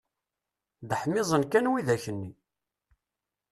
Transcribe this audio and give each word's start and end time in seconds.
Dehmiẓen 0.89 1.43
kan 1.51 1.69
widak 1.71 2.05
nni! 2.13 2.31